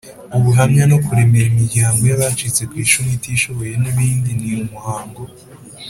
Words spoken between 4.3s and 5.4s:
Ni umuhango